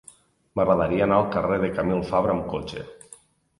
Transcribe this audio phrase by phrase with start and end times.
[0.59, 2.89] M'agradaria anar al carrer de Camil Fabra amb cotxe.